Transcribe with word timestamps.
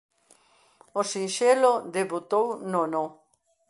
O 0.99 1.01
sinxelo 1.11 1.73
debutou 1.97 2.45
no 2.71 2.81
No. 2.93 3.05